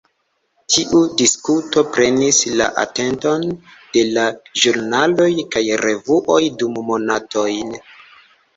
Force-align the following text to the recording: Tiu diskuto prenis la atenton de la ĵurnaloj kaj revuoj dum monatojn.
Tiu 0.75 1.01
diskuto 1.21 1.83
prenis 1.97 2.39
la 2.61 2.67
atenton 2.85 3.45
de 3.99 4.05
la 4.17 4.25
ĵurnaloj 4.63 5.31
kaj 5.57 5.65
revuoj 5.87 6.41
dum 6.65 6.83
monatojn. 6.91 7.75